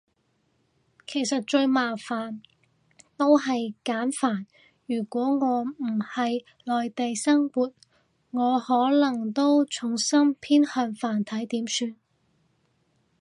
[1.05, 2.41] 其實最麻煩
[3.17, 4.47] 都係簡繁，
[4.87, 7.71] 如果我唔係内地生活，
[8.31, 11.95] 我可能都重心偏向繁體算數